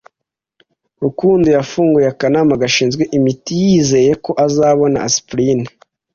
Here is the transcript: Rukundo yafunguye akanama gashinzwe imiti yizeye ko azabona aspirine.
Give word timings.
Rukundo 1.03 1.47
yafunguye 1.57 2.07
akanama 2.13 2.61
gashinzwe 2.61 3.03
imiti 3.17 3.51
yizeye 3.63 4.11
ko 4.23 4.31
azabona 4.45 4.97
aspirine. 5.07 5.65